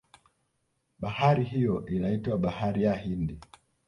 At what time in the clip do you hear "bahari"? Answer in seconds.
0.99-1.43, 2.37-2.83